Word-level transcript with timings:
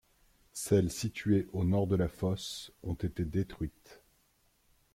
Celles 0.53 0.89
situées 0.89 1.47
au 1.53 1.63
nord 1.63 1.85
de 1.85 1.95
la 1.95 2.07
fosse 2.07 2.71
ont 2.81 2.95
été 2.95 3.23
détruites. 3.23 4.01